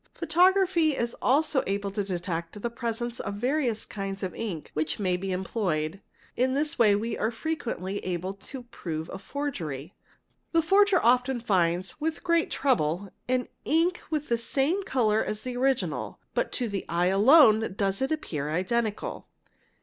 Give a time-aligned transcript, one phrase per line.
[0.15, 5.11] Photography is also able to detect the presence of various kinds of ink which may
[5.11, 6.01] have been employed;
[6.35, 9.93] in this way we are frequently able to prove a forgery.
[10.53, 15.55] The forger often finds (with great trouble) an inl with the same colour as the
[15.55, 19.27] original but to the eye alone does it appear identical.